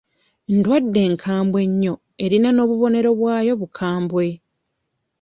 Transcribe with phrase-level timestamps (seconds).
[0.55, 1.93] Ndwadde nkambwe nnyo
[2.23, 4.25] erina n'obubonero bwayo bukambwe.